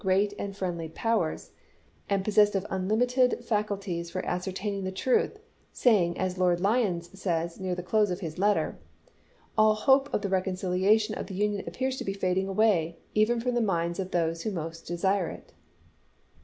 gi'eat 0.03 0.33
and 0.39 0.57
friendly 0.57 0.89
powers, 0.89 1.51
and 2.09 2.23
possessed 2.23 2.55
of 2.55 2.65
un 2.71 2.87
limited 2.87 3.35
facilities 3.45 4.09
for 4.09 4.25
ascertaining 4.25 4.83
the 4.83 4.91
truth, 4.91 5.37
say 5.71 6.03
ing, 6.05 6.17
as 6.17 6.39
Lord 6.39 6.59
Lyons 6.59 7.11
says 7.19 7.59
near 7.59 7.75
the 7.75 7.83
close 7.83 8.09
of 8.09 8.19
his 8.19 8.39
letter, 8.39 8.79
"all 9.55 9.75
hope 9.75 10.11
of 10.11 10.23
the 10.23 10.27
reconstruction 10.29 11.13
of 11.13 11.27
the 11.27 11.35
Union 11.35 11.63
appears 11.67 11.97
to 11.97 12.03
be 12.03 12.13
fading 12.13 12.47
away, 12.47 12.97
even 13.13 13.39
from 13.39 13.53
the 13.53 13.61
minds 13.61 13.99
of 13.99 14.09
those 14.09 14.41
who 14.41 14.49
most 14.49 14.87
desire 14.87 15.29
it." 15.29 15.53